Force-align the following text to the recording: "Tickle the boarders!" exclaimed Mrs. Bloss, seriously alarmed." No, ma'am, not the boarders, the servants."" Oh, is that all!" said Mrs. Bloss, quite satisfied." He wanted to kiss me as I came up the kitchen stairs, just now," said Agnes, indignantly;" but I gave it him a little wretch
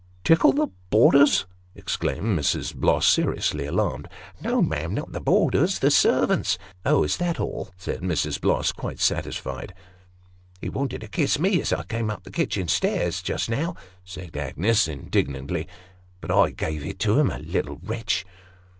"Tickle 0.23 0.51
the 0.51 0.69
boarders!" 0.89 1.45
exclaimed 1.75 2.35
Mrs. 2.39 2.73
Bloss, 2.73 3.05
seriously 3.07 3.67
alarmed." 3.67 4.07
No, 4.41 4.59
ma'am, 4.59 4.95
not 4.95 5.11
the 5.11 5.21
boarders, 5.21 5.77
the 5.77 5.91
servants."" 5.91 6.57
Oh, 6.87 7.03
is 7.03 7.17
that 7.17 7.39
all!" 7.39 7.69
said 7.77 8.01
Mrs. 8.01 8.41
Bloss, 8.41 8.71
quite 8.71 8.99
satisfied." 8.99 9.75
He 10.59 10.69
wanted 10.69 11.01
to 11.01 11.07
kiss 11.07 11.37
me 11.37 11.61
as 11.61 11.71
I 11.71 11.83
came 11.83 12.09
up 12.09 12.23
the 12.23 12.31
kitchen 12.31 12.67
stairs, 12.67 13.21
just 13.21 13.47
now," 13.47 13.75
said 14.03 14.35
Agnes, 14.35 14.87
indignantly;" 14.87 15.67
but 16.19 16.31
I 16.31 16.49
gave 16.49 16.83
it 16.83 17.05
him 17.05 17.29
a 17.29 17.37
little 17.37 17.77
wretch 17.83 18.25